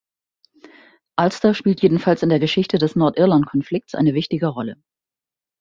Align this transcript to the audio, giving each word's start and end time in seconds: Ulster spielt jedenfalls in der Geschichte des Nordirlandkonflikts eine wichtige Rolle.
Ulster 1.19 1.53
spielt 1.53 1.83
jedenfalls 1.83 2.23
in 2.23 2.29
der 2.29 2.39
Geschichte 2.39 2.79
des 2.79 2.95
Nordirlandkonflikts 2.95 3.93
eine 3.93 4.15
wichtige 4.15 4.47
Rolle. 4.47 4.81